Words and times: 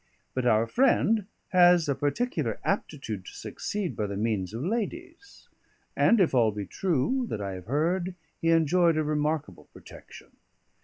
But 0.33 0.47
our 0.47 0.65
friend 0.65 1.27
has 1.49 1.87
a 1.87 1.93
particular 1.93 2.59
aptitude 2.63 3.23
to 3.27 3.33
succeed 3.35 3.95
by 3.95 4.07
the 4.07 4.17
means 4.17 4.51
of 4.51 4.63
ladies; 4.65 5.47
and 5.95 6.19
if 6.19 6.33
all 6.33 6.51
be 6.51 6.65
true 6.65 7.27
that 7.29 7.39
I 7.39 7.53
have 7.53 7.67
heard, 7.67 8.15
he 8.41 8.49
enjoyed 8.49 8.97
a 8.97 9.03
remarkable 9.03 9.65
protection. 9.73 10.31